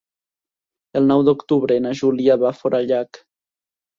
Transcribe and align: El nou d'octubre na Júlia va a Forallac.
El 0.99 1.05
nou 1.09 1.25
d'octubre 1.27 1.77
na 1.85 1.93
Júlia 2.01 2.37
va 2.45 2.49
a 2.51 2.53
Forallac. 2.63 3.21